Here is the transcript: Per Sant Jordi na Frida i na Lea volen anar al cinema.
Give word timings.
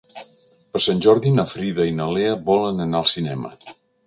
Per 0.75 0.79
Sant 0.85 1.03
Jordi 1.07 1.33
na 1.41 1.45
Frida 1.51 1.87
i 1.91 1.93
na 2.01 2.09
Lea 2.17 2.33
volen 2.49 2.83
anar 2.89 3.05
al 3.05 3.13
cinema. 3.15 3.55